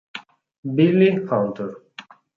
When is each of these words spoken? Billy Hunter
Billy 0.73 1.13
Hunter 1.29 1.69